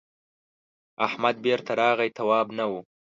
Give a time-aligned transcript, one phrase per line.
[1.07, 2.71] احمد بېرته راغی تواب نه و.